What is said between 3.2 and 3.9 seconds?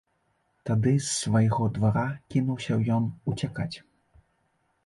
уцякаць.